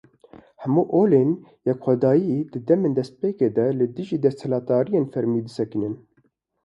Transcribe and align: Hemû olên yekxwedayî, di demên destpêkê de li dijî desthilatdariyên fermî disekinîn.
Hemû 0.61 0.83
olên 0.99 1.29
yekxwedayî, 1.67 2.37
di 2.51 2.59
demên 2.67 2.93
destpêkê 2.99 3.49
de 3.57 3.65
li 3.77 3.87
dijî 3.95 4.17
desthilatdariyên 4.23 5.05
fermî 5.13 5.41
disekinîn. 5.47 5.95